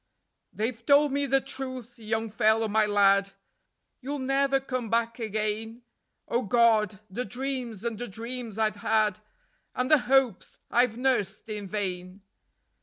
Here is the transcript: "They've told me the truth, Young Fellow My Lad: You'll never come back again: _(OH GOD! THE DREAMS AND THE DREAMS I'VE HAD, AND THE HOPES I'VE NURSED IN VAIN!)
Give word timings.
"They've 0.51 0.83
told 0.83 1.11
me 1.11 1.27
the 1.27 1.41
truth, 1.41 1.99
Young 1.99 2.27
Fellow 2.27 2.67
My 2.67 2.87
Lad: 2.87 3.33
You'll 3.99 4.17
never 4.17 4.59
come 4.59 4.89
back 4.89 5.19
again: 5.19 5.83
_(OH 6.27 6.49
GOD! 6.49 6.99
THE 7.11 7.23
DREAMS 7.25 7.83
AND 7.83 7.99
THE 7.99 8.07
DREAMS 8.07 8.57
I'VE 8.57 8.77
HAD, 8.77 9.19
AND 9.75 9.91
THE 9.91 9.99
HOPES 9.99 10.57
I'VE 10.71 10.97
NURSED 10.97 11.49
IN 11.49 11.67
VAIN!) 11.67 12.21